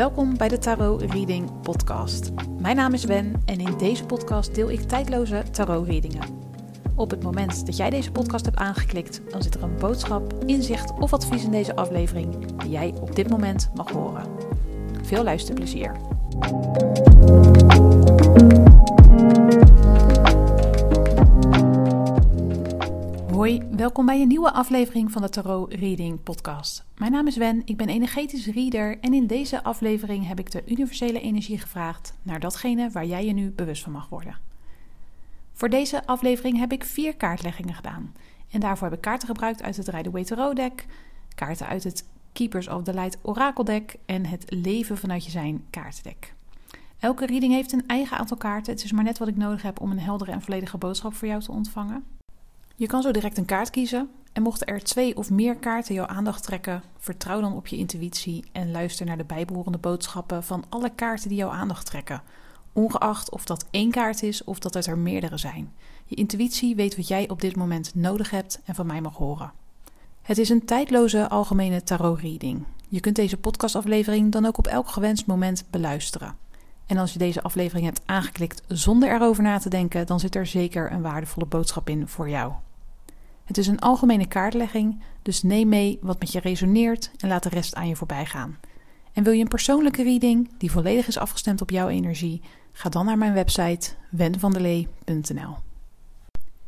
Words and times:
Welkom 0.00 0.36
bij 0.36 0.48
de 0.48 0.58
Tarot 0.58 1.02
Reading 1.02 1.60
Podcast. 1.62 2.30
Mijn 2.58 2.76
naam 2.76 2.92
is 2.92 3.04
Wen 3.04 3.42
en 3.44 3.60
in 3.60 3.78
deze 3.78 4.04
podcast 4.04 4.54
deel 4.54 4.70
ik 4.70 4.80
tijdloze 4.80 5.42
tarot 5.50 5.86
readingen. 5.86 6.22
Op 6.94 7.10
het 7.10 7.22
moment 7.22 7.66
dat 7.66 7.76
jij 7.76 7.90
deze 7.90 8.12
podcast 8.12 8.44
hebt 8.44 8.56
aangeklikt, 8.56 9.20
dan 9.30 9.42
zit 9.42 9.54
er 9.54 9.62
een 9.62 9.76
boodschap, 9.76 10.34
inzicht 10.46 10.92
of 10.98 11.12
advies 11.12 11.44
in 11.44 11.50
deze 11.50 11.76
aflevering 11.76 12.56
die 12.56 12.70
jij 12.70 12.94
op 13.00 13.16
dit 13.16 13.30
moment 13.30 13.70
mag 13.74 13.90
horen. 13.90 14.26
Veel 15.02 15.24
luisterplezier. 15.24 15.92
Hoi, 23.50 23.62
welkom 23.76 24.06
bij 24.06 24.20
een 24.20 24.28
nieuwe 24.28 24.52
aflevering 24.52 25.12
van 25.12 25.22
de 25.22 25.28
Tarot 25.28 25.72
Reading 25.72 26.22
Podcast. 26.22 26.84
Mijn 26.96 27.12
naam 27.12 27.26
is 27.26 27.36
Wen, 27.36 27.62
ik 27.64 27.76
ben 27.76 27.88
energetisch 27.88 28.46
reader 28.46 28.98
en 29.00 29.14
in 29.14 29.26
deze 29.26 29.62
aflevering 29.62 30.26
heb 30.26 30.38
ik 30.38 30.50
de 30.50 30.62
universele 30.66 31.20
energie 31.20 31.58
gevraagd 31.58 32.14
naar 32.22 32.40
datgene 32.40 32.90
waar 32.90 33.06
jij 33.06 33.26
je 33.26 33.32
nu 33.32 33.50
bewust 33.50 33.82
van 33.82 33.92
mag 33.92 34.08
worden. 34.08 34.36
Voor 35.52 35.68
deze 35.68 36.06
aflevering 36.06 36.58
heb 36.58 36.72
ik 36.72 36.84
vier 36.84 37.16
kaartleggingen 37.16 37.74
gedaan 37.74 38.14
en 38.50 38.60
daarvoor 38.60 38.88
heb 38.88 38.96
ik 38.96 39.02
kaarten 39.02 39.28
gebruikt 39.28 39.62
uit 39.62 39.76
het 39.76 39.88
Rider-Waite 39.88 40.34
Tarot 40.34 40.56
deck, 40.56 40.86
kaarten 41.34 41.66
uit 41.66 41.84
het 41.84 42.04
Keepers 42.32 42.68
of 42.68 42.82
the 42.82 42.94
Light 42.94 43.18
Oracle 43.22 43.64
deck 43.64 43.96
en 44.06 44.26
het 44.26 44.44
Leven 44.48 44.98
vanuit 44.98 45.24
je 45.24 45.30
zijn 45.30 45.64
kaartendek. 45.70 46.34
Elke 46.98 47.26
reading 47.26 47.52
heeft 47.52 47.72
een 47.72 47.86
eigen 47.86 48.18
aantal 48.18 48.36
kaarten. 48.36 48.72
Het 48.72 48.84
is 48.84 48.92
maar 48.92 49.04
net 49.04 49.18
wat 49.18 49.28
ik 49.28 49.36
nodig 49.36 49.62
heb 49.62 49.80
om 49.80 49.90
een 49.90 49.98
heldere 49.98 50.32
en 50.32 50.42
volledige 50.42 50.78
boodschap 50.78 51.14
voor 51.14 51.28
jou 51.28 51.40
te 51.40 51.52
ontvangen. 51.52 52.18
Je 52.80 52.86
kan 52.86 53.02
zo 53.02 53.10
direct 53.10 53.38
een 53.38 53.44
kaart 53.44 53.70
kiezen. 53.70 54.10
En 54.32 54.42
mochten 54.42 54.66
er 54.66 54.82
twee 54.82 55.16
of 55.16 55.30
meer 55.30 55.56
kaarten 55.56 55.94
jouw 55.94 56.06
aandacht 56.06 56.42
trekken, 56.42 56.82
vertrouw 56.98 57.40
dan 57.40 57.56
op 57.56 57.66
je 57.66 57.76
intuïtie 57.76 58.44
en 58.52 58.70
luister 58.70 59.06
naar 59.06 59.16
de 59.16 59.24
bijbehorende 59.24 59.78
boodschappen 59.78 60.44
van 60.44 60.64
alle 60.68 60.90
kaarten 60.94 61.28
die 61.28 61.38
jouw 61.38 61.50
aandacht 61.50 61.86
trekken. 61.86 62.22
Ongeacht 62.72 63.30
of 63.30 63.44
dat 63.44 63.66
één 63.70 63.90
kaart 63.90 64.22
is 64.22 64.44
of 64.44 64.58
dat 64.58 64.74
het 64.74 64.86
er 64.86 64.98
meerdere 64.98 65.36
zijn. 65.36 65.72
Je 66.04 66.14
intuïtie 66.14 66.74
weet 66.74 66.96
wat 66.96 67.08
jij 67.08 67.28
op 67.28 67.40
dit 67.40 67.56
moment 67.56 67.94
nodig 67.94 68.30
hebt 68.30 68.60
en 68.64 68.74
van 68.74 68.86
mij 68.86 69.00
mag 69.00 69.16
horen. 69.16 69.52
Het 70.22 70.38
is 70.38 70.48
een 70.48 70.64
tijdloze 70.64 71.28
algemene 71.28 71.82
tarot-reading. 71.82 72.64
Je 72.88 73.00
kunt 73.00 73.16
deze 73.16 73.36
podcastaflevering 73.36 74.32
dan 74.32 74.46
ook 74.46 74.58
op 74.58 74.66
elk 74.66 74.88
gewenst 74.88 75.26
moment 75.26 75.64
beluisteren. 75.70 76.36
En 76.86 76.96
als 76.96 77.12
je 77.12 77.18
deze 77.18 77.42
aflevering 77.42 77.86
hebt 77.86 78.02
aangeklikt 78.04 78.62
zonder 78.68 79.12
erover 79.14 79.42
na 79.42 79.58
te 79.58 79.68
denken, 79.68 80.06
dan 80.06 80.20
zit 80.20 80.34
er 80.34 80.46
zeker 80.46 80.92
een 80.92 81.02
waardevolle 81.02 81.46
boodschap 81.46 81.88
in 81.88 82.08
voor 82.08 82.28
jou. 82.28 82.52
Het 83.50 83.58
is 83.58 83.66
een 83.66 83.78
algemene 83.78 84.26
kaartlegging, 84.26 85.02
dus 85.22 85.42
neem 85.42 85.68
mee 85.68 85.98
wat 86.02 86.18
met 86.18 86.32
je 86.32 86.40
resoneert 86.40 87.10
en 87.16 87.28
laat 87.28 87.42
de 87.42 87.48
rest 87.48 87.74
aan 87.74 87.88
je 87.88 87.96
voorbij 87.96 88.26
gaan. 88.26 88.58
En 89.12 89.22
wil 89.22 89.32
je 89.32 89.40
een 89.40 89.48
persoonlijke 89.48 90.02
reading 90.02 90.50
die 90.58 90.70
volledig 90.70 91.06
is 91.06 91.18
afgestemd 91.18 91.60
op 91.60 91.70
jouw 91.70 91.88
energie? 91.88 92.42
Ga 92.72 92.88
dan 92.88 93.04
naar 93.04 93.18
mijn 93.18 93.32
website 93.32 93.90
wenvandelee.nl. 94.10 95.56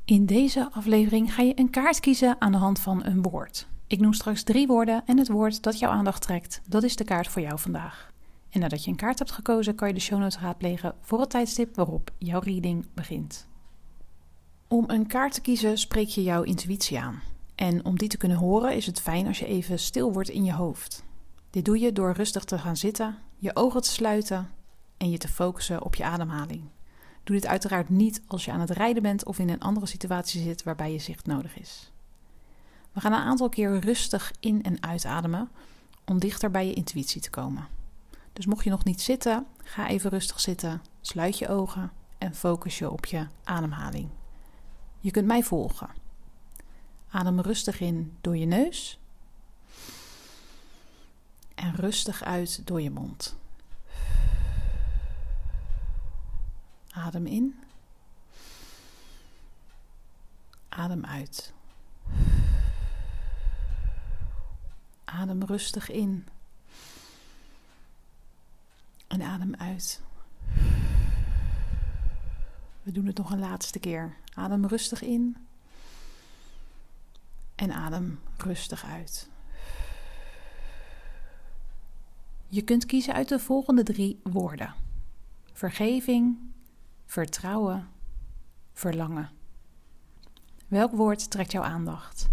In 0.04 0.26
deze 0.26 0.68
aflevering 0.72 1.34
ga 1.34 1.42
je 1.42 1.58
een 1.58 1.70
kaart 1.70 2.00
kiezen 2.00 2.36
aan 2.38 2.52
de 2.52 2.58
hand 2.58 2.78
van 2.78 3.04
een 3.04 3.22
woord. 3.22 3.68
Ik 3.86 4.00
noem 4.00 4.12
straks 4.12 4.42
drie 4.42 4.66
woorden 4.66 5.02
en 5.06 5.18
het 5.18 5.28
woord 5.28 5.62
dat 5.62 5.78
jouw 5.78 5.90
aandacht 5.90 6.22
trekt, 6.22 6.60
dat 6.68 6.82
is 6.82 6.96
de 6.96 7.04
kaart 7.04 7.28
voor 7.28 7.42
jou 7.42 7.58
vandaag. 7.58 8.12
En 8.50 8.60
nadat 8.60 8.84
je 8.84 8.90
een 8.90 8.96
kaart 8.96 9.18
hebt 9.18 9.32
gekozen, 9.32 9.74
kan 9.74 9.88
je 9.88 9.94
de 9.94 10.00
show 10.00 10.18
notes 10.18 10.38
raadplegen 10.38 10.94
voor 11.00 11.20
het 11.20 11.30
tijdstip 11.30 11.76
waarop 11.76 12.10
jouw 12.18 12.40
reading 12.40 12.86
begint. 12.94 13.50
Om 14.72 14.84
een 14.86 15.06
kaart 15.06 15.34
te 15.34 15.40
kiezen 15.40 15.78
spreek 15.78 16.08
je 16.08 16.22
jouw 16.22 16.42
intuïtie 16.42 17.00
aan. 17.00 17.22
En 17.54 17.84
om 17.84 17.98
die 17.98 18.08
te 18.08 18.16
kunnen 18.16 18.36
horen 18.36 18.76
is 18.76 18.86
het 18.86 19.00
fijn 19.00 19.26
als 19.26 19.38
je 19.38 19.46
even 19.46 19.78
stil 19.78 20.12
wordt 20.12 20.28
in 20.28 20.44
je 20.44 20.52
hoofd. 20.52 21.04
Dit 21.50 21.64
doe 21.64 21.78
je 21.78 21.92
door 21.92 22.12
rustig 22.12 22.44
te 22.44 22.58
gaan 22.58 22.76
zitten, 22.76 23.18
je 23.36 23.56
ogen 23.56 23.82
te 23.82 23.88
sluiten 23.88 24.50
en 24.96 25.10
je 25.10 25.18
te 25.18 25.28
focussen 25.28 25.82
op 25.82 25.94
je 25.94 26.04
ademhaling. 26.04 26.62
Doe 27.24 27.36
dit 27.36 27.46
uiteraard 27.46 27.88
niet 27.88 28.22
als 28.26 28.44
je 28.44 28.52
aan 28.52 28.60
het 28.60 28.70
rijden 28.70 29.02
bent 29.02 29.24
of 29.24 29.38
in 29.38 29.48
een 29.48 29.60
andere 29.60 29.86
situatie 29.86 30.42
zit 30.42 30.62
waarbij 30.62 30.92
je 30.92 30.98
zicht 30.98 31.26
nodig 31.26 31.58
is. 31.58 31.92
We 32.92 33.00
gaan 33.00 33.12
een 33.12 33.18
aantal 33.18 33.48
keer 33.48 33.78
rustig 33.78 34.32
in- 34.40 34.62
en 34.62 34.82
uitademen 34.82 35.48
om 36.04 36.18
dichter 36.18 36.50
bij 36.50 36.66
je 36.66 36.74
intuïtie 36.74 37.20
te 37.20 37.30
komen. 37.30 37.66
Dus 38.32 38.46
mocht 38.46 38.64
je 38.64 38.70
nog 38.70 38.84
niet 38.84 39.00
zitten, 39.00 39.46
ga 39.62 39.88
even 39.88 40.10
rustig 40.10 40.40
zitten, 40.40 40.82
sluit 41.00 41.38
je 41.38 41.48
ogen 41.48 41.92
en 42.18 42.34
focus 42.34 42.78
je 42.78 42.90
op 42.90 43.06
je 43.06 43.26
ademhaling. 43.44 44.08
Je 45.02 45.10
kunt 45.10 45.26
mij 45.26 45.42
volgen. 45.42 45.90
Adem 47.10 47.40
rustig 47.40 47.80
in 47.80 48.16
door 48.20 48.36
je 48.36 48.46
neus 48.46 48.98
en 51.54 51.74
rustig 51.74 52.22
uit 52.22 52.66
door 52.66 52.80
je 52.80 52.90
mond. 52.90 53.36
Adem 56.90 57.26
in. 57.26 57.60
Adem 60.68 61.04
uit. 61.04 61.52
Adem 65.04 65.44
rustig 65.44 65.90
in. 65.90 66.28
En 69.06 69.22
adem 69.22 69.54
uit. 69.54 70.00
We 72.82 72.92
doen 72.92 73.06
het 73.06 73.16
nog 73.16 73.30
een 73.30 73.38
laatste 73.38 73.78
keer. 73.78 74.16
Adem 74.34 74.66
rustig 74.66 75.02
in. 75.02 75.36
En 77.54 77.72
adem 77.72 78.20
rustig 78.36 78.84
uit. 78.84 79.30
Je 82.46 82.62
kunt 82.62 82.86
kiezen 82.86 83.14
uit 83.14 83.28
de 83.28 83.38
volgende 83.38 83.82
drie 83.82 84.20
woorden: 84.22 84.74
vergeving, 85.52 86.38
vertrouwen, 87.06 87.88
verlangen. 88.72 89.30
Welk 90.68 90.92
woord 90.92 91.30
trekt 91.30 91.52
jouw 91.52 91.62
aandacht? 91.62 92.30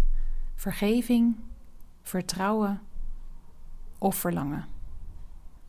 Vergeving, 0.54 1.36
vertrouwen 2.02 2.80
of 3.98 4.16
verlangen? 4.16 4.79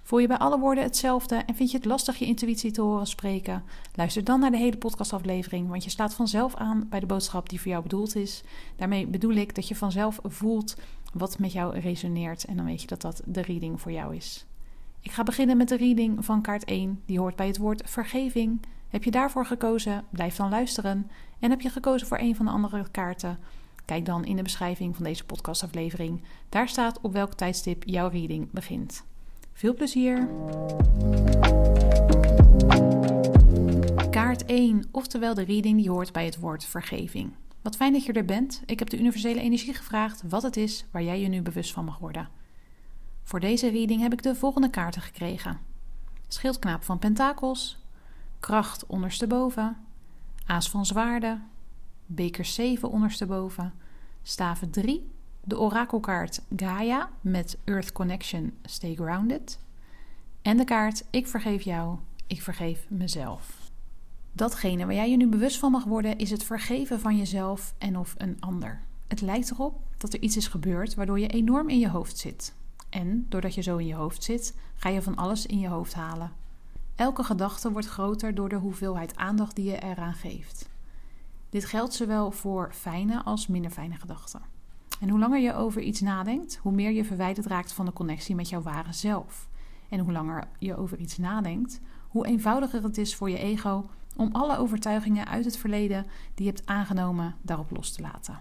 Voel 0.04 0.20
je 0.20 0.28
bij 0.28 0.38
alle 0.38 0.60
woorden 0.60 0.84
hetzelfde 0.84 1.36
en 1.36 1.56
vind 1.56 1.72
je 1.72 1.78
het 1.78 1.86
lastig 1.86 2.18
je 2.18 2.26
intuïtie 2.26 2.72
te 2.72 2.82
horen 2.82 3.08
spreken? 3.08 3.64
Luister 3.96 4.24
dan 4.24 4.40
naar 4.40 4.52
de 4.52 4.58
hele 4.58 4.78
podcastaflevering, 4.78 5.70
want 5.70 5.84
je 5.84 5.90
slaat 5.90 6.14
vanzelf 6.14 6.56
aan 6.56 6.88
bij 6.90 7.00
de 7.00 7.06
boodschap 7.06 7.50
die 7.50 7.62
voor 7.62 7.72
jou 7.72 7.84
bedoeld 7.84 8.16
is. 8.16 8.44
Daarmee 8.76 9.08
bedoel 9.08 9.34
ik 9.34 9.56
dat 9.56 9.68
je 9.68 9.76
vanzelf 9.76 10.20
voelt 10.24 10.76
wat 11.14 11.40
met 11.40 11.52
jou 11.52 11.80
resoneert 11.80 12.44
en 12.44 12.56
dan 12.56 12.66
weet 12.66 12.82
je 12.82 12.88
dat 12.88 13.02
dat 13.02 13.22
de 13.26 13.42
reading 13.42 13.82
voor 13.82 13.92
jou 13.92 14.16
is. 14.16 14.46
Ik 15.00 15.12
ga 15.12 15.24
beginnen 15.24 15.58
met 15.58 15.70
de 15.70 15.78
reading 15.78 16.26
van 16.26 16.42
kaart 16.42 16.64
1, 16.64 17.02
die 17.06 17.20
hoort 17.20 17.36
bij 17.36 17.48
het 17.48 17.58
woord 17.58 17.90
vergeving. 17.90 18.62
Heb 18.90 19.04
je 19.04 19.12
daarvoor 19.12 19.46
gekozen? 19.46 20.04
Blijf 20.10 20.36
dan 20.36 20.50
luisteren. 20.50 21.10
En 21.40 21.50
heb 21.50 21.62
je 21.62 21.70
gekozen 21.70 22.08
voor 22.08 22.20
een 22.20 22.36
van 22.36 22.46
de 22.46 22.52
andere 22.52 22.86
kaarten? 22.92 23.40
Kijk 23.86 24.06
dan 24.06 24.26
in 24.26 24.36
de 24.36 24.44
beschrijving 24.44 24.96
van 24.96 25.04
deze 25.04 25.26
podcastaflevering. 25.26 26.22
Daar 26.50 26.68
staat 26.68 27.02
op 27.02 27.14
welk 27.14 27.34
tijdstip 27.34 27.84
jouw 27.86 28.08
reading 28.08 28.52
begint. 28.52 29.04
Veel 29.54 29.74
plezier! 29.74 30.30
Kaart 34.10 34.46
1, 34.46 34.88
oftewel 34.92 35.34
de 35.34 35.44
reading 35.44 35.78
die 35.78 35.90
hoort 35.90 36.12
bij 36.12 36.26
het 36.26 36.40
woord 36.40 36.66
vergeving. 36.66 37.34
Wat 37.62 37.76
fijn 37.76 37.94
dat 37.94 38.06
je 38.06 38.14
er 38.14 38.26
bent. 38.26 38.64
Ik 38.66 38.80
heb 38.80 38.90
de 38.90 39.00
universele 39.00 39.42
energie 39.42 39.74
gevraagd 39.74 40.24
wat 40.30 40.44
het 40.44 40.58
is 40.58 40.86
waar 40.92 41.04
jij 41.04 41.20
je 41.20 41.28
nu 41.28 41.42
bewust 41.42 41.74
van 41.74 41.86
mag 41.86 41.98
worden. 41.98 42.30
Voor 43.24 43.40
deze 43.40 43.70
reading 43.70 44.02
heb 44.02 44.14
ik 44.14 44.24
de 44.24 44.36
volgende 44.36 44.70
kaarten 44.70 45.02
gekregen: 45.02 45.60
Schildknaap 46.28 46.84
van 46.84 47.00
Pentakels, 47.00 47.80
Kracht 48.40 48.86
ondersteboven, 48.86 49.78
Aas 50.46 50.70
van 50.70 50.86
Zwaarden, 50.86 51.44
Beker 52.06 52.46
7 52.46 52.90
ondersteboven, 52.90 53.74
Staven 54.22 54.72
3 54.72 55.10
de 55.44 55.60
orakelkaart 55.60 56.42
Gaia 56.56 57.10
met 57.22 57.58
Earth 57.64 57.92
Connection 57.92 58.54
Stay 58.64 58.96
Grounded. 58.96 59.60
En 60.42 60.58
de 60.58 60.64
kaart 60.64 61.04
Ik 61.10 61.28
vergeef 61.28 61.62
jou, 61.62 61.98
ik 62.28 62.42
vergeef 62.42 62.86
mezelf. 62.90 63.72
Datgene 64.34 64.86
waar 64.86 64.96
jij 64.96 65.10
je 65.10 65.18
nu 65.18 65.28
bewust 65.28 65.58
van 65.60 65.72
mag 65.72 65.84
worden 65.84 66.18
is 66.18 66.32
het 66.32 66.44
vergeven 66.44 67.00
van 67.00 67.18
jezelf 67.18 67.74
en 67.78 67.98
of 67.98 68.16
een 68.18 68.38
ander. 68.40 68.82
Het 69.08 69.22
lijkt 69.22 69.52
erop 69.52 69.80
dat 69.98 70.14
er 70.14 70.22
iets 70.22 70.38
is 70.38 70.48
gebeurd 70.48 70.96
waardoor 70.96 71.20
je 71.20 71.28
enorm 71.28 71.70
in 71.70 71.80
je 71.80 71.90
hoofd 71.90 72.18
zit. 72.18 72.54
En 72.90 73.26
doordat 73.30 73.56
je 73.56 73.62
zo 73.62 73.78
in 73.78 73.88
je 73.88 73.96
hoofd 73.96 74.24
zit, 74.24 74.56
ga 74.76 74.90
je 74.90 75.02
van 75.02 75.16
alles 75.16 75.46
in 75.46 75.60
je 75.60 75.68
hoofd 75.68 75.94
halen. 75.94 76.32
Elke 76.96 77.24
gedachte 77.24 77.72
wordt 77.72 77.88
groter 77.88 78.36
door 78.36 78.50
de 78.50 78.56
hoeveelheid 78.56 79.16
aandacht 79.16 79.56
die 79.56 79.66
je 79.66 79.82
eraan 79.82 80.14
geeft. 80.14 80.70
Dit 81.50 81.66
geldt 81.66 81.94
zowel 81.94 82.32
voor 82.32 82.70
fijne 82.74 83.24
als 83.24 83.48
minder 83.48 83.72
fijne 83.72 83.96
gedachten. 83.96 84.51
En 85.02 85.10
hoe 85.10 85.20
langer 85.20 85.40
je 85.40 85.54
over 85.54 85.82
iets 85.82 86.02
nadenkt, 86.02 86.60
hoe 86.62 86.72
meer 86.72 86.92
je 86.92 87.06
verwijderd 87.06 87.46
raakt 87.46 87.74
van 87.74 87.86
de 87.86 87.94
connectie 87.94 88.36
met 88.36 88.50
jouw 88.50 88.62
ware 88.62 88.94
zelf. 88.94 89.50
En 89.90 90.00
hoe 90.00 90.12
langer 90.12 90.48
je 90.60 90.76
over 90.76 90.98
iets 90.98 91.18
nadenkt, 91.18 91.82
hoe 92.08 92.28
eenvoudiger 92.28 92.84
het 92.84 92.98
is 92.98 93.16
voor 93.16 93.30
je 93.30 93.38
ego 93.38 93.90
om 94.16 94.30
alle 94.32 94.58
overtuigingen 94.58 95.28
uit 95.28 95.46
het 95.46 95.58
verleden 95.58 96.06
die 96.36 96.46
je 96.46 96.52
hebt 96.52 96.66
aangenomen 96.66 97.36
daarop 97.42 97.72
los 97.72 97.92
te 97.92 98.02
laten. 98.02 98.40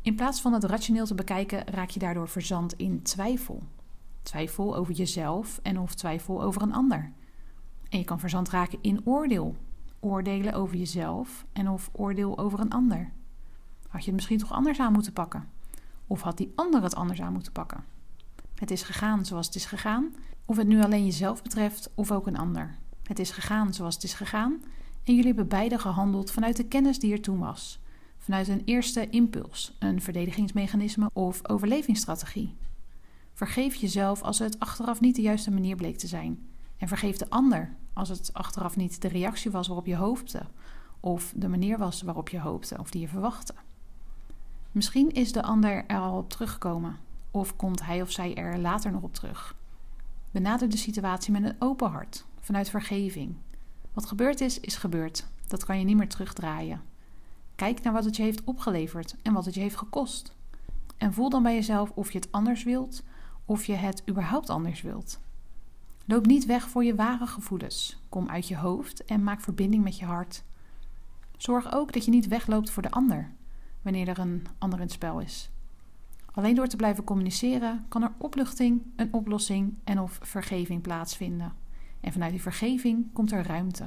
In 0.00 0.14
plaats 0.14 0.40
van 0.40 0.52
het 0.52 0.64
rationeel 0.64 1.06
te 1.06 1.14
bekijken, 1.14 1.66
raak 1.66 1.90
je 1.90 1.98
daardoor 1.98 2.28
verzand 2.28 2.72
in 2.72 3.02
twijfel. 3.02 3.62
twijfel 4.22 4.76
over 4.76 4.94
jezelf 4.94 5.60
en 5.62 5.78
of 5.78 5.94
twijfel 5.94 6.42
over 6.42 6.62
een 6.62 6.74
ander. 6.74 7.12
En 7.88 7.98
je 7.98 8.04
kan 8.04 8.20
verzand 8.20 8.50
raken 8.50 8.78
in 8.80 9.00
oordeel, 9.04 9.56
oordelen 10.00 10.54
over 10.54 10.76
jezelf 10.76 11.46
en 11.52 11.68
of 11.68 11.90
oordeel 11.92 12.38
over 12.38 12.60
een 12.60 12.72
ander. 12.72 13.12
Had 13.92 14.00
je 14.00 14.06
het 14.06 14.14
misschien 14.14 14.38
toch 14.38 14.52
anders 14.52 14.80
aan 14.80 14.92
moeten 14.92 15.12
pakken? 15.12 15.48
Of 16.06 16.20
had 16.20 16.36
die 16.36 16.52
ander 16.54 16.82
het 16.82 16.94
anders 16.94 17.20
aan 17.20 17.32
moeten 17.32 17.52
pakken? 17.52 17.84
Het 18.54 18.70
is 18.70 18.82
gegaan 18.82 19.24
zoals 19.24 19.46
het 19.46 19.54
is 19.54 19.64
gegaan, 19.64 20.14
of 20.44 20.56
het 20.56 20.66
nu 20.66 20.82
alleen 20.82 21.04
jezelf 21.04 21.42
betreft 21.42 21.90
of 21.94 22.10
ook 22.10 22.26
een 22.26 22.36
ander. 22.36 22.78
Het 23.02 23.18
is 23.18 23.30
gegaan 23.30 23.74
zoals 23.74 23.94
het 23.94 24.04
is 24.04 24.14
gegaan 24.14 24.62
en 25.04 25.14
jullie 25.14 25.26
hebben 25.26 25.48
beide 25.48 25.78
gehandeld 25.78 26.30
vanuit 26.30 26.56
de 26.56 26.64
kennis 26.64 26.98
die 26.98 27.12
er 27.12 27.20
toen 27.20 27.38
was. 27.38 27.80
Vanuit 28.18 28.48
een 28.48 28.62
eerste 28.64 29.10
impuls, 29.10 29.76
een 29.78 30.00
verdedigingsmechanisme 30.00 31.10
of 31.12 31.48
overlevingsstrategie. 31.48 32.56
Vergeef 33.34 33.74
jezelf 33.74 34.22
als 34.22 34.38
het 34.38 34.58
achteraf 34.58 35.00
niet 35.00 35.16
de 35.16 35.22
juiste 35.22 35.50
manier 35.50 35.76
bleek 35.76 35.98
te 35.98 36.06
zijn. 36.06 36.48
En 36.76 36.88
vergeef 36.88 37.16
de 37.16 37.30
ander 37.30 37.74
als 37.92 38.08
het 38.08 38.30
achteraf 38.32 38.76
niet 38.76 39.02
de 39.02 39.08
reactie 39.08 39.50
was 39.50 39.66
waarop 39.66 39.86
je 39.86 39.96
hoopte, 39.96 40.42
of 41.00 41.32
de 41.36 41.48
manier 41.48 41.78
was 41.78 42.02
waarop 42.02 42.28
je 42.28 42.40
hoopte 42.40 42.78
of 42.78 42.90
die 42.90 43.00
je 43.00 43.08
verwachtte. 43.08 43.54
Misschien 44.72 45.10
is 45.10 45.32
de 45.32 45.42
ander 45.42 45.84
er 45.86 45.98
al 45.98 46.18
op 46.18 46.30
teruggekomen, 46.30 46.98
of 47.30 47.56
komt 47.56 47.84
hij 47.84 48.02
of 48.02 48.10
zij 48.10 48.34
er 48.34 48.58
later 48.58 48.92
nog 48.92 49.02
op 49.02 49.14
terug. 49.14 49.56
Benader 50.30 50.68
de 50.68 50.76
situatie 50.76 51.32
met 51.32 51.44
een 51.44 51.56
open 51.58 51.90
hart, 51.90 52.24
vanuit 52.40 52.70
vergeving. 52.70 53.36
Wat 53.92 54.06
gebeurd 54.06 54.40
is, 54.40 54.60
is 54.60 54.76
gebeurd. 54.76 55.26
Dat 55.46 55.64
kan 55.64 55.78
je 55.78 55.84
niet 55.84 55.96
meer 55.96 56.08
terugdraaien. 56.08 56.82
Kijk 57.54 57.82
naar 57.82 57.92
wat 57.92 58.04
het 58.04 58.16
je 58.16 58.22
heeft 58.22 58.44
opgeleverd 58.44 59.16
en 59.22 59.32
wat 59.32 59.44
het 59.44 59.54
je 59.54 59.60
heeft 59.60 59.76
gekost. 59.76 60.34
En 60.96 61.12
voel 61.12 61.30
dan 61.30 61.42
bij 61.42 61.54
jezelf 61.54 61.90
of 61.90 62.12
je 62.12 62.18
het 62.18 62.32
anders 62.32 62.62
wilt, 62.62 63.02
of 63.44 63.64
je 63.64 63.74
het 63.74 64.02
überhaupt 64.08 64.50
anders 64.50 64.82
wilt. 64.82 65.20
Loop 66.06 66.26
niet 66.26 66.46
weg 66.46 66.68
voor 66.68 66.84
je 66.84 66.94
ware 66.94 67.26
gevoelens. 67.26 68.02
Kom 68.08 68.28
uit 68.28 68.48
je 68.48 68.56
hoofd 68.56 69.04
en 69.04 69.22
maak 69.22 69.40
verbinding 69.40 69.84
met 69.84 69.98
je 69.98 70.04
hart. 70.04 70.42
Zorg 71.36 71.72
ook 71.72 71.92
dat 71.92 72.04
je 72.04 72.10
niet 72.10 72.28
wegloopt 72.28 72.70
voor 72.70 72.82
de 72.82 72.90
ander 72.90 73.32
wanneer 73.82 74.08
er 74.08 74.18
een 74.18 74.46
ander 74.58 74.78
in 74.78 74.84
het 74.84 74.94
spel 74.94 75.20
is. 75.20 75.50
Alleen 76.32 76.54
door 76.54 76.66
te 76.66 76.76
blijven 76.76 77.04
communiceren 77.04 77.84
kan 77.88 78.02
er 78.02 78.12
opluchting, 78.18 78.82
een 78.96 79.12
oplossing 79.12 79.74
en 79.84 80.00
of 80.00 80.18
vergeving 80.22 80.82
plaatsvinden. 80.82 81.52
En 82.00 82.12
vanuit 82.12 82.30
die 82.30 82.42
vergeving 82.42 83.12
komt 83.12 83.32
er 83.32 83.46
ruimte. 83.46 83.82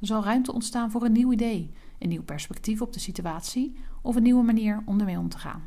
Er 0.00 0.06
zal 0.06 0.24
ruimte 0.24 0.52
ontstaan 0.52 0.90
voor 0.90 1.04
een 1.04 1.12
nieuw 1.12 1.32
idee, 1.32 1.70
een 1.98 2.08
nieuw 2.08 2.22
perspectief 2.22 2.80
op 2.80 2.92
de 2.92 2.98
situatie 2.98 3.76
of 4.02 4.16
een 4.16 4.22
nieuwe 4.22 4.44
manier 4.44 4.82
om 4.84 4.98
ermee 4.98 5.18
om 5.18 5.28
te 5.28 5.38
gaan. 5.38 5.62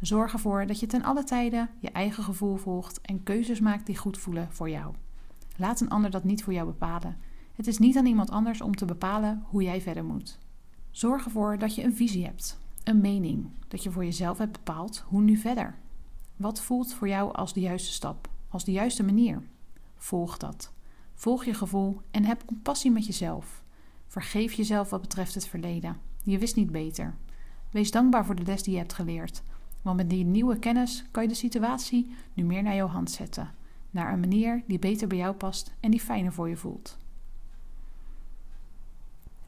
Zorg 0.00 0.32
ervoor 0.32 0.66
dat 0.66 0.80
je 0.80 0.86
ten 0.86 1.02
alle 1.02 1.24
tijden 1.24 1.70
je 1.78 1.90
eigen 1.90 2.24
gevoel 2.24 2.56
volgt 2.56 3.00
en 3.00 3.22
keuzes 3.22 3.60
maakt 3.60 3.86
die 3.86 3.96
goed 3.96 4.18
voelen 4.18 4.52
voor 4.52 4.70
jou. 4.70 4.94
Laat 5.56 5.80
een 5.80 5.90
ander 5.90 6.10
dat 6.10 6.24
niet 6.24 6.44
voor 6.44 6.52
jou 6.52 6.66
bepalen. 6.66 7.16
Het 7.54 7.66
is 7.66 7.78
niet 7.78 7.96
aan 7.96 8.06
iemand 8.06 8.30
anders 8.30 8.60
om 8.60 8.74
te 8.74 8.84
bepalen 8.84 9.44
hoe 9.46 9.62
jij 9.62 9.80
verder 9.80 10.04
moet. 10.04 10.38
Zorg 10.90 11.24
ervoor 11.24 11.58
dat 11.58 11.74
je 11.74 11.84
een 11.84 11.94
visie 11.94 12.24
hebt, 12.24 12.58
een 12.86 13.00
mening, 13.00 13.50
dat 13.68 13.82
je 13.82 13.90
voor 13.90 14.04
jezelf 14.04 14.38
hebt 14.38 14.52
bepaald 14.52 15.04
hoe 15.06 15.20
nu 15.20 15.36
verder. 15.36 15.78
Wat 16.36 16.60
voelt 16.60 16.94
voor 16.94 17.08
jou 17.08 17.34
als 17.34 17.52
de 17.52 17.60
juiste 17.60 17.92
stap, 17.92 18.28
als 18.48 18.64
de 18.64 18.72
juiste 18.72 19.02
manier? 19.02 19.42
Volg 19.96 20.36
dat. 20.36 20.72
Volg 21.14 21.44
je 21.44 21.54
gevoel 21.54 22.00
en 22.10 22.24
heb 22.24 22.44
compassie 22.46 22.90
met 22.90 23.06
jezelf. 23.06 23.62
Vergeef 24.06 24.52
jezelf 24.52 24.90
wat 24.90 25.00
betreft 25.00 25.34
het 25.34 25.46
verleden. 25.46 26.00
Je 26.22 26.38
wist 26.38 26.56
niet 26.56 26.70
beter. 26.70 27.14
Wees 27.70 27.90
dankbaar 27.90 28.24
voor 28.24 28.36
de 28.36 28.44
les 28.44 28.62
die 28.62 28.72
je 28.72 28.78
hebt 28.78 28.92
geleerd. 28.92 29.42
Want 29.82 29.96
met 29.96 30.10
die 30.10 30.24
nieuwe 30.24 30.58
kennis 30.58 31.04
kan 31.10 31.22
je 31.22 31.28
de 31.28 31.34
situatie 31.34 32.14
nu 32.34 32.44
meer 32.44 32.62
naar 32.62 32.74
jouw 32.74 32.86
hand 32.86 33.10
zetten. 33.10 33.54
Naar 33.90 34.12
een 34.12 34.20
manier 34.20 34.62
die 34.66 34.78
beter 34.78 35.08
bij 35.08 35.18
jou 35.18 35.34
past 35.34 35.74
en 35.80 35.90
die 35.90 36.00
fijner 36.00 36.32
voor 36.32 36.48
je 36.48 36.56
voelt. 36.56 36.98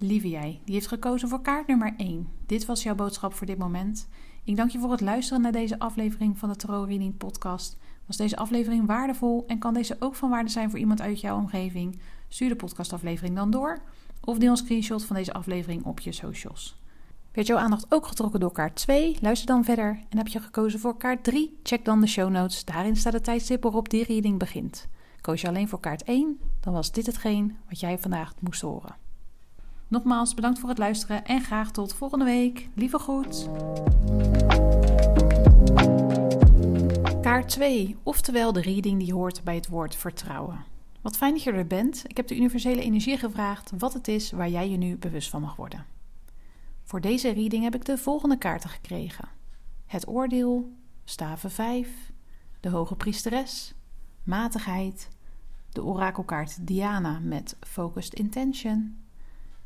Lieve 0.00 0.28
jij, 0.28 0.60
die 0.64 0.74
heeft 0.74 0.86
gekozen 0.86 1.28
voor 1.28 1.40
kaart 1.40 1.66
nummer 1.66 1.94
1. 1.96 2.28
Dit 2.46 2.66
was 2.66 2.82
jouw 2.82 2.94
boodschap 2.94 3.34
voor 3.34 3.46
dit 3.46 3.58
moment. 3.58 4.08
Ik 4.44 4.56
dank 4.56 4.70
je 4.70 4.78
voor 4.78 4.90
het 4.90 5.00
luisteren 5.00 5.42
naar 5.42 5.52
deze 5.52 5.78
aflevering 5.78 6.38
van 6.38 6.48
de 6.48 6.56
Tarot 6.56 6.88
Reading 6.88 7.16
Podcast. 7.16 7.76
Was 8.06 8.16
deze 8.16 8.36
aflevering 8.36 8.86
waardevol 8.86 9.44
en 9.46 9.58
kan 9.58 9.74
deze 9.74 9.96
ook 9.98 10.14
van 10.14 10.30
waarde 10.30 10.50
zijn 10.50 10.70
voor 10.70 10.78
iemand 10.78 11.00
uit 11.00 11.20
jouw 11.20 11.36
omgeving? 11.36 11.98
Stuur 12.28 12.48
de 12.48 12.56
podcastaflevering 12.56 13.36
dan 13.36 13.50
door 13.50 13.78
of 14.24 14.38
deel 14.38 14.50
een 14.50 14.56
screenshot 14.56 15.04
van 15.04 15.16
deze 15.16 15.32
aflevering 15.32 15.84
op 15.84 16.00
je 16.00 16.12
socials. 16.12 16.80
Werd 17.32 17.46
jouw 17.46 17.58
aandacht 17.58 17.86
ook 17.88 18.06
getrokken 18.06 18.40
door 18.40 18.52
kaart 18.52 18.76
2? 18.76 19.16
Luister 19.20 19.46
dan 19.46 19.64
verder. 19.64 20.02
En 20.08 20.18
heb 20.18 20.28
je 20.28 20.40
gekozen 20.40 20.80
voor 20.80 20.96
kaart 20.96 21.24
3? 21.24 21.58
Check 21.62 21.84
dan 21.84 22.00
de 22.00 22.06
show 22.06 22.30
notes. 22.30 22.64
Daarin 22.64 22.96
staat 22.96 23.12
het 23.12 23.24
tijdstip 23.24 23.62
waarop 23.62 23.88
die 23.88 24.04
reading 24.04 24.38
begint. 24.38 24.88
Koos 25.20 25.40
je 25.40 25.48
alleen 25.48 25.68
voor 25.68 25.80
kaart 25.80 26.02
1? 26.02 26.38
Dan 26.60 26.72
was 26.72 26.92
dit 26.92 27.06
hetgeen 27.06 27.56
wat 27.68 27.80
jij 27.80 27.98
vandaag 27.98 28.34
moest 28.40 28.60
horen. 28.60 29.07
Nogmaals 29.88 30.34
bedankt 30.34 30.58
voor 30.58 30.68
het 30.68 30.78
luisteren 30.78 31.24
en 31.24 31.40
graag 31.40 31.70
tot 31.70 31.94
volgende 31.94 32.24
week. 32.24 32.68
Lieve 32.74 32.98
groet. 32.98 33.48
Kaart 37.20 37.48
2, 37.48 37.96
oftewel 38.02 38.52
de 38.52 38.60
reading 38.60 38.98
die 38.98 39.12
hoort 39.12 39.44
bij 39.44 39.54
het 39.54 39.68
woord 39.68 39.96
vertrouwen. 39.96 40.64
Wat 41.00 41.16
fijn 41.16 41.32
dat 41.32 41.42
je 41.42 41.52
er 41.52 41.66
bent. 41.66 42.04
Ik 42.06 42.16
heb 42.16 42.26
de 42.26 42.36
universele 42.36 42.82
energie 42.82 43.16
gevraagd 43.16 43.72
wat 43.78 43.92
het 43.92 44.08
is 44.08 44.30
waar 44.30 44.48
jij 44.48 44.70
je 44.70 44.76
nu 44.76 44.96
bewust 44.96 45.30
van 45.30 45.40
mag 45.40 45.56
worden. 45.56 45.84
Voor 46.82 47.00
deze 47.00 47.30
reading 47.30 47.62
heb 47.62 47.74
ik 47.74 47.84
de 47.84 47.98
volgende 47.98 48.38
kaarten 48.38 48.70
gekregen: 48.70 49.28
het 49.86 50.08
oordeel, 50.08 50.72
staven 51.04 51.50
5, 51.50 52.12
de 52.60 52.68
hoge 52.68 52.96
priesteres, 52.96 53.74
matigheid, 54.22 55.08
de 55.72 55.84
orakelkaart 55.84 56.66
Diana 56.66 57.18
met 57.18 57.56
focused 57.60 58.14
intention 58.14 59.06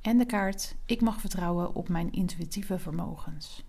en 0.02 0.18
de 0.18 0.26
kaart 0.26 0.76
Ik 0.86 1.00
mag 1.00 1.20
vertrouwen 1.20 1.74
op 1.74 1.88
mijn 1.88 2.12
intuïtieve 2.12 2.78
vermogens. 2.78 3.64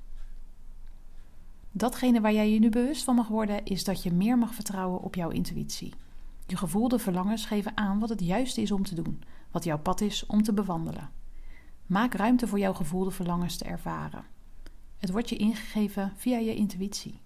Datgene 1.71 2.21
waar 2.21 2.33
jij 2.33 2.51
je 2.51 2.59
nu 2.59 2.69
bewust 2.69 3.03
van 3.03 3.15
mag 3.15 3.27
worden, 3.27 3.65
is 3.65 3.83
dat 3.83 4.03
je 4.03 4.11
meer 4.11 4.37
mag 4.37 4.53
vertrouwen 4.53 5.01
op 5.01 5.15
jouw 5.15 5.29
intuïtie. 5.29 5.93
Je 6.45 6.57
gevoelde 6.57 6.99
verlangens 6.99 7.45
geven 7.45 7.77
aan 7.77 7.99
wat 7.99 8.09
het 8.09 8.21
juiste 8.21 8.61
is 8.61 8.71
om 8.71 8.83
te 8.83 8.95
doen, 8.95 9.23
wat 9.51 9.63
jouw 9.63 9.79
pad 9.79 10.01
is 10.01 10.25
om 10.25 10.43
te 10.43 10.53
bewandelen. 10.53 11.09
Maak 11.85 12.13
ruimte 12.13 12.47
voor 12.47 12.59
jouw 12.59 12.73
gevoelde 12.73 13.11
verlangens 13.11 13.57
te 13.57 13.65
ervaren. 13.65 14.25
Het 14.97 15.11
wordt 15.11 15.29
je 15.29 15.35
ingegeven 15.35 16.13
via 16.15 16.37
je 16.37 16.55
intuïtie. 16.55 17.19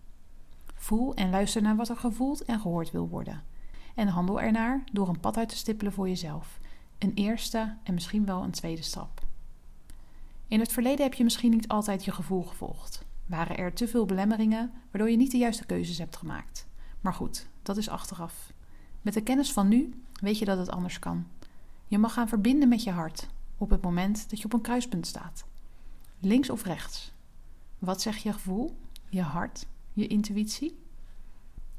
Voel 0.76 1.16
en 1.16 1.30
luister 1.30 1.62
naar 1.62 1.76
wat 1.76 1.90
er 1.90 1.98
gevoeld 1.98 2.46
en 2.46 2.60
gehoord 2.60 2.92
wil 2.92 3.10
worden. 3.10 3.44
En 3.96 4.08
handel 4.08 4.42
ernaar 4.42 4.84
door 4.92 5.08
een 5.08 5.20
pad 5.20 5.38
uit 5.38 5.50
te 5.50 5.56
stippelen 5.56 5.94
voor 5.94 6.08
jezelf. 6.08 6.60
Een 7.00 7.14
eerste 7.14 7.76
en 7.84 7.94
misschien 7.94 8.26
wel 8.26 8.44
een 8.44 8.52
tweede 8.52 8.82
stap. 8.82 9.26
In 10.48 10.60
het 10.60 10.72
verleden 10.72 11.04
heb 11.04 11.14
je 11.14 11.24
misschien 11.24 11.52
niet 11.52 11.68
altijd 11.68 12.06
je 12.06 12.12
gevoel 12.12 12.44
gevolgd. 12.44 13.06
Waren 13.26 13.58
er 13.58 13.74
te 13.74 13.88
veel 13.88 14.06
belemmeringen 14.06 14.72
waardoor 14.92 15.10
je 15.10 15.18
niet 15.18 15.32
de 15.32 15.38
juiste 15.38 15.66
keuzes 15.66 15.98
hebt 15.98 16.18
gemaakt. 16.18 16.68
Maar 17.02 17.14
goed, 17.14 17.48
dat 17.62 17.78
is 17.78 17.90
achteraf. 17.90 18.54
Met 19.02 19.14
de 19.14 19.22
kennis 19.22 19.52
van 19.52 19.68
nu 19.68 20.04
weet 20.22 20.38
je 20.38 20.46
dat 20.46 20.58
het 20.58 20.70
anders 20.70 21.00
kan. 21.00 21.28
Je 21.88 21.98
mag 21.98 22.14
gaan 22.14 22.28
verbinden 22.28 22.70
met 22.70 22.84
je 22.84 22.92
hart 22.92 23.28
op 23.58 23.70
het 23.70 23.82
moment 23.82 24.30
dat 24.30 24.40
je 24.40 24.46
op 24.46 24.54
een 24.54 24.62
kruispunt 24.62 25.08
staat. 25.08 25.46
Links 26.20 26.50
of 26.50 26.64
rechts? 26.64 27.12
Wat 27.80 28.02
zegt 28.02 28.22
je 28.22 28.34
gevoel, 28.34 28.78
je 29.10 29.22
hart, 29.22 29.66
je 29.94 30.08
intuïtie? 30.08 30.78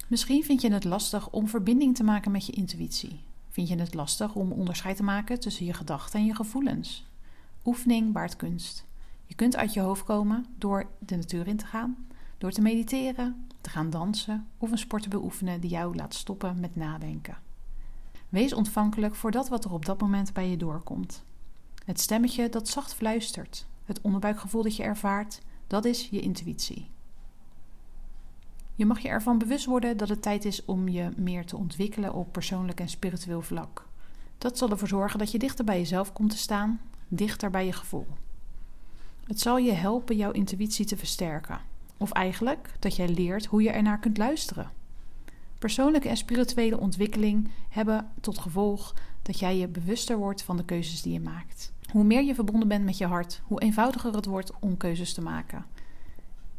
Misschien 0.08 0.44
vind 0.44 0.60
je 0.60 0.72
het 0.72 0.84
lastig 0.84 1.30
om 1.30 1.48
verbinding 1.48 1.96
te 1.96 2.04
maken 2.04 2.30
met 2.30 2.46
je 2.46 2.52
intuïtie. 2.52 3.20
Vind 3.58 3.70
je 3.70 3.78
het 3.78 3.94
lastig 3.94 4.34
om 4.34 4.52
onderscheid 4.52 4.96
te 4.96 5.02
maken 5.02 5.40
tussen 5.40 5.66
je 5.66 5.72
gedachten 5.72 6.20
en 6.20 6.26
je 6.26 6.34
gevoelens? 6.34 7.06
Oefening 7.64 8.12
baart 8.12 8.36
kunst. 8.36 8.86
Je 9.24 9.34
kunt 9.34 9.56
uit 9.56 9.72
je 9.72 9.80
hoofd 9.80 10.04
komen 10.04 10.46
door 10.58 10.90
de 10.98 11.16
natuur 11.16 11.46
in 11.46 11.56
te 11.56 11.66
gaan, 11.66 12.06
door 12.38 12.50
te 12.50 12.60
mediteren, 12.60 13.46
te 13.60 13.70
gaan 13.70 13.90
dansen 13.90 14.46
of 14.58 14.70
een 14.70 14.78
sport 14.78 15.02
te 15.02 15.08
beoefenen 15.08 15.60
die 15.60 15.70
jou 15.70 15.96
laat 15.96 16.14
stoppen 16.14 16.60
met 16.60 16.76
nadenken. 16.76 17.38
Wees 18.28 18.52
ontvankelijk 18.52 19.14
voor 19.14 19.30
dat 19.30 19.48
wat 19.48 19.64
er 19.64 19.72
op 19.72 19.84
dat 19.84 20.00
moment 20.00 20.32
bij 20.32 20.50
je 20.50 20.56
doorkomt. 20.56 21.24
Het 21.84 22.00
stemmetje 22.00 22.48
dat 22.48 22.68
zacht 22.68 22.94
fluistert, 22.94 23.66
het 23.84 24.00
onderbuikgevoel 24.00 24.62
dat 24.62 24.76
je 24.76 24.82
ervaart, 24.82 25.40
dat 25.66 25.84
is 25.84 26.08
je 26.08 26.20
intuïtie. 26.20 26.90
Je 28.78 28.86
mag 28.86 28.98
je 28.98 29.08
ervan 29.08 29.38
bewust 29.38 29.64
worden 29.64 29.96
dat 29.96 30.08
het 30.08 30.22
tijd 30.22 30.44
is 30.44 30.64
om 30.64 30.88
je 30.88 31.08
meer 31.16 31.46
te 31.46 31.56
ontwikkelen 31.56 32.14
op 32.14 32.32
persoonlijk 32.32 32.80
en 32.80 32.88
spiritueel 32.88 33.42
vlak. 33.42 33.86
Dat 34.38 34.58
zal 34.58 34.70
ervoor 34.70 34.88
zorgen 34.88 35.18
dat 35.18 35.30
je 35.30 35.38
dichter 35.38 35.64
bij 35.64 35.78
jezelf 35.78 36.12
komt 36.12 36.30
te 36.30 36.36
staan, 36.36 36.80
dichter 37.08 37.50
bij 37.50 37.66
je 37.66 37.72
gevoel. 37.72 38.06
Het 39.24 39.40
zal 39.40 39.56
je 39.56 39.72
helpen 39.72 40.16
jouw 40.16 40.30
intuïtie 40.30 40.86
te 40.86 40.96
versterken. 40.96 41.60
Of 41.96 42.12
eigenlijk 42.12 42.74
dat 42.78 42.96
jij 42.96 43.08
leert 43.08 43.46
hoe 43.46 43.62
je 43.62 43.70
ernaar 43.70 43.98
kunt 43.98 44.18
luisteren. 44.18 44.70
Persoonlijke 45.58 46.08
en 46.08 46.16
spirituele 46.16 46.80
ontwikkeling 46.80 47.48
hebben 47.68 48.10
tot 48.20 48.38
gevolg 48.38 48.94
dat 49.22 49.38
jij 49.38 49.56
je 49.56 49.68
bewuster 49.68 50.16
wordt 50.16 50.42
van 50.42 50.56
de 50.56 50.64
keuzes 50.64 51.02
die 51.02 51.12
je 51.12 51.20
maakt. 51.20 51.72
Hoe 51.92 52.04
meer 52.04 52.22
je 52.22 52.34
verbonden 52.34 52.68
bent 52.68 52.84
met 52.84 52.98
je 52.98 53.06
hart, 53.06 53.40
hoe 53.44 53.60
eenvoudiger 53.60 54.14
het 54.14 54.26
wordt 54.26 54.52
om 54.60 54.76
keuzes 54.76 55.14
te 55.14 55.22
maken. 55.22 55.64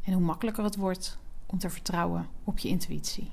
En 0.04 0.14
hoe 0.14 0.24
makkelijker 0.24 0.64
het 0.64 0.76
wordt 0.76 1.20
om 1.52 1.58
te 1.58 1.70
vertrouwen 1.70 2.28
op 2.44 2.58
je 2.60 2.68
intuïtie. 2.68 3.32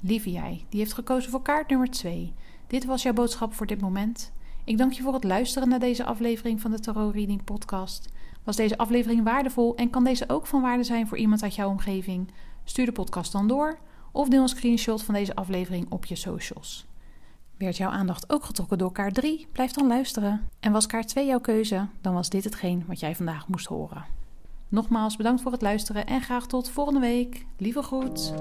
Lieve 0.00 0.30
jij, 0.30 0.64
die 0.68 0.80
heeft 0.80 0.92
gekozen 0.92 1.30
voor 1.30 1.42
kaart 1.42 1.68
nummer 1.68 1.90
2. 1.90 2.32
Dit 2.66 2.84
was 2.84 3.02
jouw 3.02 3.12
boodschap 3.12 3.54
voor 3.54 3.66
dit 3.66 3.80
moment. 3.80 4.32
Ik 4.64 4.78
dank 4.78 4.92
je 4.92 5.02
voor 5.02 5.14
het 5.14 5.24
luisteren 5.24 5.68
naar 5.68 5.78
deze 5.78 6.04
aflevering 6.04 6.60
van 6.60 6.70
de 6.70 6.80
Tarot 6.80 7.14
Reading 7.14 7.44
Podcast. 7.44 8.08
Was 8.44 8.56
deze 8.56 8.78
aflevering 8.78 9.24
waardevol 9.24 9.76
en 9.76 9.90
kan 9.90 10.04
deze 10.04 10.28
ook 10.28 10.46
van 10.46 10.62
waarde 10.62 10.84
zijn 10.84 11.06
voor 11.06 11.18
iemand 11.18 11.42
uit 11.42 11.54
jouw 11.54 11.68
omgeving? 11.68 12.30
Stuur 12.64 12.86
de 12.86 12.92
podcast 12.92 13.32
dan 13.32 13.48
door 13.48 13.78
of 14.12 14.28
deel 14.28 14.42
een 14.42 14.48
screenshot 14.48 15.02
van 15.02 15.14
deze 15.14 15.34
aflevering 15.34 15.90
op 15.90 16.04
je 16.04 16.16
socials. 16.16 16.86
Werd 17.56 17.76
jouw 17.76 17.90
aandacht 17.90 18.32
ook 18.32 18.44
getrokken 18.44 18.78
door 18.78 18.92
kaart 18.92 19.14
3? 19.14 19.46
Blijf 19.52 19.72
dan 19.72 19.86
luisteren. 19.86 20.48
En 20.60 20.72
was 20.72 20.86
kaart 20.86 21.08
2 21.08 21.26
jouw 21.26 21.40
keuze? 21.40 21.88
Dan 22.00 22.14
was 22.14 22.28
dit 22.28 22.44
hetgeen 22.44 22.84
wat 22.86 23.00
jij 23.00 23.16
vandaag 23.16 23.48
moest 23.48 23.66
horen. 23.66 24.15
Nogmaals 24.68 25.16
bedankt 25.16 25.42
voor 25.42 25.52
het 25.52 25.62
luisteren 25.62 26.06
en 26.06 26.20
graag 26.20 26.46
tot 26.46 26.70
volgende 26.70 27.00
week. 27.00 27.46
Lieve 27.56 27.82
groet. 27.82 28.32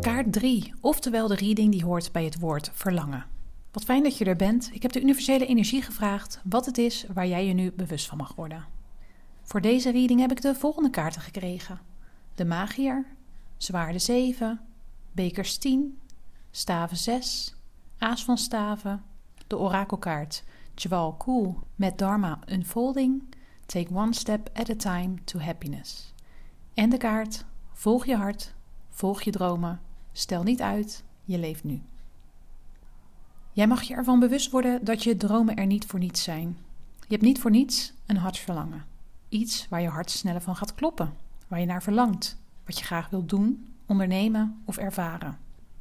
Kaart 0.00 0.32
3, 0.32 0.72
oftewel 0.80 1.28
de 1.28 1.34
reading 1.34 1.72
die 1.72 1.84
hoort 1.84 2.12
bij 2.12 2.24
het 2.24 2.38
woord 2.38 2.70
verlangen. 2.74 3.26
Wat 3.72 3.84
fijn 3.84 4.02
dat 4.02 4.18
je 4.18 4.24
er 4.24 4.36
bent. 4.36 4.70
Ik 4.72 4.82
heb 4.82 4.92
de 4.92 5.00
universele 5.00 5.46
energie 5.46 5.82
gevraagd 5.82 6.40
wat 6.44 6.66
het 6.66 6.78
is 6.78 7.06
waar 7.14 7.26
jij 7.26 7.46
je 7.46 7.52
nu 7.52 7.72
bewust 7.72 8.06
van 8.06 8.18
mag 8.18 8.34
worden. 8.34 8.64
Voor 9.42 9.60
deze 9.60 9.90
reading 9.90 10.20
heb 10.20 10.30
ik 10.30 10.40
de 10.40 10.54
volgende 10.54 10.90
kaarten 10.90 11.20
gekregen: 11.20 11.80
de 12.34 12.44
Magier, 12.44 13.04
Zwaarde 13.56 13.98
7, 13.98 14.60
Bekers 15.12 15.56
10, 15.56 15.98
Staven 16.50 16.96
6, 16.96 17.54
Aas 17.98 18.24
van 18.24 18.38
Staven, 18.38 19.02
de 19.46 19.58
Orakelkaart 19.58 20.44
Jewel 20.76 21.14
Cool 21.18 21.58
met 21.74 21.98
Dharma 21.98 22.38
Unfolding, 22.48 23.22
Take 23.66 23.94
One 23.94 24.14
Step 24.14 24.50
at 24.54 24.70
a 24.70 24.74
Time 24.74 25.14
to 25.24 25.38
Happiness. 25.38 26.12
En 26.74 26.90
de 26.90 26.96
kaart 26.96 27.44
Volg 27.72 28.06
je 28.06 28.16
hart, 28.16 28.54
volg 28.90 29.22
je 29.22 29.30
dromen, 29.30 29.80
stel 30.12 30.42
niet 30.42 30.60
uit, 30.60 31.04
je 31.24 31.38
leeft 31.38 31.64
nu. 31.64 31.82
Jij 33.52 33.66
mag 33.66 33.82
je 33.82 33.94
ervan 33.94 34.20
bewust 34.20 34.50
worden 34.50 34.84
dat 34.84 35.02
je 35.02 35.16
dromen 35.16 35.56
er 35.56 35.66
niet 35.66 35.86
voor 35.86 35.98
niets 35.98 36.22
zijn. 36.22 36.56
Je 37.00 37.06
hebt 37.08 37.22
niet 37.22 37.40
voor 37.40 37.50
niets 37.50 37.92
een 38.06 38.16
hartsverlangen. 38.16 38.84
Iets 39.28 39.68
waar 39.68 39.80
je 39.80 39.88
hart 39.88 40.10
sneller 40.10 40.40
van 40.40 40.56
gaat 40.56 40.74
kloppen, 40.74 41.14
waar 41.48 41.60
je 41.60 41.66
naar 41.66 41.82
verlangt, 41.82 42.38
wat 42.64 42.78
je 42.78 42.84
graag 42.84 43.08
wilt 43.08 43.28
doen, 43.28 43.74
ondernemen 43.86 44.62
of 44.64 44.76
ervaren. 44.76 45.38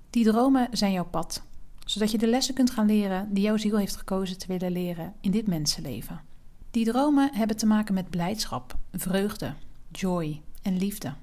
Die 0.09 0.25
dromen 0.25 0.67
zijn 0.71 0.91
jouw 0.91 1.05
pad, 1.05 1.43
zodat 1.85 2.11
je 2.11 2.17
de 2.17 2.27
lessen 2.27 2.53
kunt 2.53 2.71
gaan 2.71 2.85
leren 2.85 3.33
die 3.33 3.43
jouw 3.43 3.57
ziel 3.57 3.77
heeft 3.77 3.95
gekozen 3.95 4.37
te 4.37 4.47
willen 4.47 4.71
leren 4.71 5.13
in 5.21 5.31
dit 5.31 5.47
mensenleven. 5.47 6.21
Die 6.71 6.85
dromen 6.85 7.33
hebben 7.33 7.57
te 7.57 7.65
maken 7.65 7.93
met 7.93 8.09
blijdschap, 8.09 8.75
vreugde, 8.91 9.53
joy 9.91 10.41
en 10.61 10.77
liefde. 10.77 11.13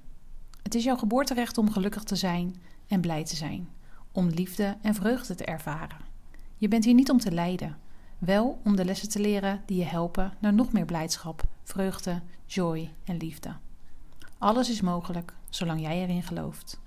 Het 0.63 0.75
is 0.75 0.85
jouw 0.85 0.97
geboorterecht 0.97 1.59
om 1.59 1.71
gelukkig 1.71 2.03
te 2.03 2.17
zijn 2.17 2.57
en 2.87 3.01
blij 3.01 3.25
te 3.25 3.37
zijn, 3.37 3.69
om 4.13 4.29
liefde 4.29 4.77
en 4.83 4.95
vreugde 4.95 5.35
te 5.35 5.45
ervaren. 5.45 5.97
Je 6.57 6.69
bent 6.69 6.85
hier 6.85 6.95
niet 6.95 7.11
om 7.11 7.19
te 7.19 7.33
lijden, 7.33 7.79
wel 8.19 8.61
om 8.65 8.77
de 8.77 8.85
lessen 8.85 9.09
te 9.09 9.21
leren 9.21 9.63
die 9.67 9.79
je 9.79 9.85
helpen 9.85 10.33
naar 10.39 10.53
nog 10.53 10.73
meer 10.73 10.85
blijdschap, 10.85 11.43
vreugde, 11.63 12.23
joy 12.47 12.93
en 13.05 13.17
liefde. 13.17 13.57
Alles 14.39 14.71
is 14.71 14.81
mogelijk 14.81 15.35
zolang 15.51 15.81
jij 15.81 16.03
erin 16.03 16.23
gelooft. 16.23 16.81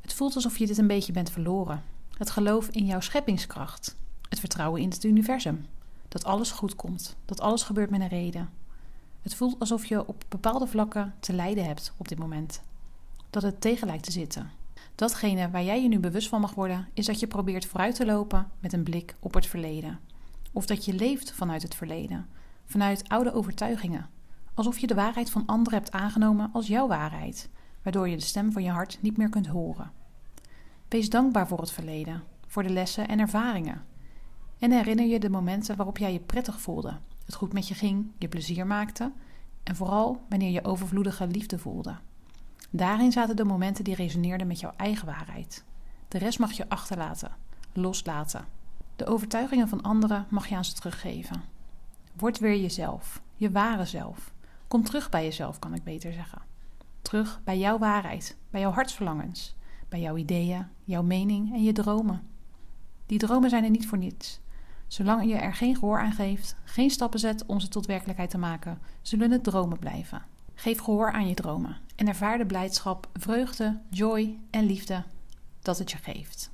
Het 0.00 0.12
voelt 0.12 0.34
alsof 0.34 0.58
je 0.58 0.66
dit 0.66 0.78
een 0.78 0.86
beetje 0.86 1.12
bent 1.12 1.30
verloren. 1.30 1.82
Het 2.18 2.30
geloof 2.30 2.68
in 2.68 2.86
jouw 2.86 3.00
scheppingskracht. 3.00 3.96
Het 4.28 4.40
vertrouwen 4.40 4.80
in 4.80 4.88
het 4.88 5.04
universum. 5.04 5.66
Dat 6.08 6.24
alles 6.24 6.50
goed 6.50 6.74
komt. 6.74 7.16
Dat 7.24 7.40
alles 7.40 7.62
gebeurt 7.62 7.90
met 7.90 8.00
een 8.00 8.08
reden. 8.08 8.50
Het 9.22 9.34
voelt 9.34 9.58
alsof 9.58 9.84
je 9.84 10.06
op 10.06 10.24
bepaalde 10.28 10.66
vlakken 10.66 11.14
te 11.20 11.32
lijden 11.32 11.64
hebt 11.64 11.92
op 11.96 12.08
dit 12.08 12.18
moment. 12.18 12.62
Dat 13.30 13.42
het 13.42 13.60
tegen 13.60 13.86
lijkt 13.86 14.04
te 14.04 14.12
zitten. 14.12 14.50
Datgene 14.94 15.50
waar 15.50 15.62
jij 15.62 15.82
je 15.82 15.88
nu 15.88 15.98
bewust 15.98 16.28
van 16.28 16.40
mag 16.40 16.54
worden, 16.54 16.88
is 16.92 17.06
dat 17.06 17.20
je 17.20 17.26
probeert 17.26 17.66
vooruit 17.66 17.94
te 17.94 18.06
lopen 18.06 18.50
met 18.60 18.72
een 18.72 18.82
blik 18.82 19.16
op 19.20 19.34
het 19.34 19.46
verleden. 19.46 20.00
Of 20.52 20.66
dat 20.66 20.84
je 20.84 20.94
leeft 20.94 21.32
vanuit 21.32 21.62
het 21.62 21.74
verleden, 21.74 22.28
vanuit 22.64 23.08
oude 23.08 23.32
overtuigingen. 23.32 24.08
Alsof 24.54 24.78
je 24.78 24.86
de 24.86 24.94
waarheid 24.94 25.30
van 25.30 25.46
anderen 25.46 25.78
hebt 25.78 25.92
aangenomen 25.92 26.50
als 26.52 26.66
jouw 26.66 26.86
waarheid, 26.86 27.48
waardoor 27.82 28.08
je 28.08 28.16
de 28.16 28.22
stem 28.22 28.52
van 28.52 28.62
je 28.62 28.70
hart 28.70 28.98
niet 29.00 29.16
meer 29.16 29.28
kunt 29.28 29.46
horen. 29.46 29.92
Wees 30.94 31.10
dankbaar 31.10 31.48
voor 31.48 31.60
het 31.60 31.70
verleden, 31.70 32.22
voor 32.46 32.62
de 32.62 32.70
lessen 32.70 33.08
en 33.08 33.18
ervaringen. 33.18 33.84
En 34.58 34.70
herinner 34.70 35.06
je 35.06 35.20
de 35.20 35.30
momenten 35.30 35.76
waarop 35.76 35.98
jij 35.98 36.12
je 36.12 36.20
prettig 36.20 36.60
voelde, 36.60 36.98
het 37.24 37.34
goed 37.34 37.52
met 37.52 37.68
je 37.68 37.74
ging, 37.74 38.06
je 38.18 38.28
plezier 38.28 38.66
maakte 38.66 39.12
en 39.62 39.76
vooral 39.76 40.24
wanneer 40.28 40.50
je 40.50 40.64
overvloedige 40.64 41.26
liefde 41.26 41.58
voelde. 41.58 41.96
Daarin 42.70 43.12
zaten 43.12 43.36
de 43.36 43.44
momenten 43.44 43.84
die 43.84 43.94
resoneerden 43.94 44.46
met 44.46 44.60
jouw 44.60 44.72
eigen 44.76 45.06
waarheid. 45.06 45.64
De 46.08 46.18
rest 46.18 46.38
mag 46.38 46.52
je 46.52 46.68
achterlaten, 46.68 47.36
loslaten. 47.72 48.44
De 48.96 49.06
overtuigingen 49.06 49.68
van 49.68 49.82
anderen 49.82 50.26
mag 50.28 50.46
je 50.46 50.56
aan 50.56 50.64
ze 50.64 50.74
teruggeven. 50.74 51.42
Word 52.16 52.38
weer 52.38 52.60
jezelf, 52.60 53.22
je 53.36 53.50
ware 53.50 53.84
zelf. 53.84 54.32
Kom 54.68 54.84
terug 54.84 55.08
bij 55.08 55.24
jezelf, 55.24 55.58
kan 55.58 55.74
ik 55.74 55.84
beter 55.84 56.12
zeggen. 56.12 56.42
Terug 57.02 57.40
bij 57.44 57.58
jouw 57.58 57.78
waarheid, 57.78 58.36
bij 58.50 58.60
jouw 58.60 58.72
hartsverlangens 58.72 59.54
bij 59.88 60.00
jouw 60.00 60.16
ideeën, 60.16 60.66
jouw 60.84 61.02
mening 61.02 61.52
en 61.52 61.62
je 61.62 61.72
dromen. 61.72 62.22
Die 63.06 63.18
dromen 63.18 63.50
zijn 63.50 63.64
er 63.64 63.70
niet 63.70 63.86
voor 63.86 63.98
niets. 63.98 64.40
Zolang 64.86 65.28
je 65.28 65.34
er 65.34 65.54
geen 65.54 65.76
gehoor 65.76 66.00
aan 66.00 66.12
geeft, 66.12 66.56
geen 66.64 66.90
stappen 66.90 67.20
zet 67.20 67.46
om 67.46 67.60
ze 67.60 67.68
tot 67.68 67.86
werkelijkheid 67.86 68.30
te 68.30 68.38
maken, 68.38 68.78
zullen 69.02 69.30
het 69.30 69.44
dromen 69.44 69.78
blijven. 69.78 70.22
Geef 70.54 70.80
gehoor 70.80 71.12
aan 71.12 71.28
je 71.28 71.34
dromen 71.34 71.76
en 71.96 72.08
ervaar 72.08 72.38
de 72.38 72.46
blijdschap, 72.46 73.08
vreugde, 73.12 73.80
joy 73.90 74.38
en 74.50 74.66
liefde 74.66 75.04
dat 75.62 75.78
het 75.78 75.90
je 75.90 75.96
geeft. 75.96 76.50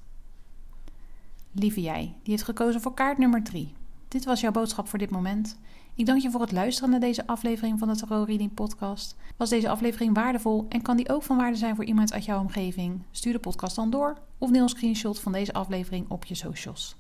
Lieve 1.52 1.80
jij, 1.80 2.02
die 2.22 2.32
heeft 2.32 2.42
gekozen 2.42 2.80
voor 2.80 2.94
kaart 2.94 3.18
nummer 3.18 3.42
3. 3.42 3.72
Dit 4.08 4.24
was 4.24 4.40
jouw 4.40 4.50
boodschap 4.50 4.88
voor 4.88 4.98
dit 4.98 5.10
moment. 5.10 5.58
Ik 5.94 6.06
dank 6.06 6.22
je 6.22 6.30
voor 6.30 6.40
het 6.40 6.52
luisteren 6.52 6.90
naar 6.90 7.00
deze 7.00 7.26
aflevering 7.26 7.78
van 7.78 7.88
de 7.88 7.96
Tarot 7.96 8.28
Reading 8.28 8.54
Podcast. 8.54 9.16
Was 9.36 9.48
deze 9.48 9.68
aflevering 9.68 10.14
waardevol 10.14 10.66
en 10.68 10.82
kan 10.82 10.96
die 10.96 11.08
ook 11.08 11.22
van 11.22 11.36
waarde 11.36 11.56
zijn 11.56 11.76
voor 11.76 11.84
iemand 11.84 12.12
uit 12.12 12.24
jouw 12.24 12.40
omgeving? 12.40 13.02
Stuur 13.10 13.32
de 13.32 13.38
podcast 13.38 13.76
dan 13.76 13.90
door 13.90 14.16
of 14.38 14.50
deel 14.50 14.62
een 14.62 14.68
screenshot 14.68 15.20
van 15.20 15.32
deze 15.32 15.52
aflevering 15.52 16.04
op 16.08 16.24
je 16.24 16.34
socials. 16.34 16.96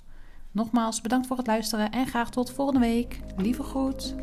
Nogmaals, 0.50 1.00
bedankt 1.00 1.26
voor 1.26 1.36
het 1.36 1.46
luisteren 1.46 1.90
en 1.90 2.06
graag 2.06 2.30
tot 2.30 2.50
volgende 2.50 2.80
week. 2.80 3.20
Lieve 3.36 3.62
groet. 3.62 4.14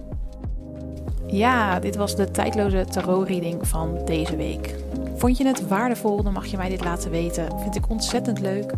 Ja, 1.28 1.80
dit 1.80 1.96
was 1.96 2.16
de 2.16 2.32
tijdloze 2.32 2.86
tarot 2.86 3.28
reading 3.28 3.68
van 3.68 4.06
deze 4.06 4.36
week. 4.36 4.76
Vond 5.16 5.38
je 5.38 5.46
het 5.46 5.68
waardevol, 5.68 6.24
dan 6.24 6.34
mag 6.34 6.46
je 6.46 6.58
mij 6.58 6.70
dit 6.70 6.84
laten 6.84 7.12
weten. 7.12 7.60
Vind 7.60 7.76
ik 7.76 7.90
ontzettend 7.90 8.40
leuk. 8.40 8.74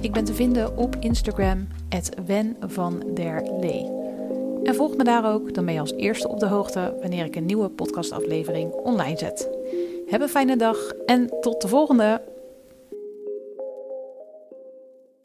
Ik 0.00 0.12
ben 0.12 0.24
te 0.24 0.34
vinden 0.34 0.76
op 0.76 0.96
Instagram, 0.96 1.66
Wen 2.26 2.56
van 2.60 3.02
der 3.14 3.42
Lee. 3.60 3.93
En 4.64 4.74
volg 4.74 4.96
me 4.96 5.04
daar 5.04 5.32
ook, 5.32 5.54
dan 5.54 5.64
ben 5.64 5.74
je 5.74 5.80
als 5.80 5.92
eerste 5.92 6.28
op 6.28 6.40
de 6.40 6.46
hoogte 6.46 6.96
wanneer 7.00 7.24
ik 7.24 7.36
een 7.36 7.44
nieuwe 7.44 7.68
podcastaflevering 7.68 8.72
online 8.72 9.18
zet. 9.18 9.48
Heb 10.06 10.20
een 10.20 10.28
fijne 10.28 10.56
dag 10.56 10.92
en 11.06 11.30
tot 11.40 11.62
de 11.62 11.68
volgende! 11.68 12.33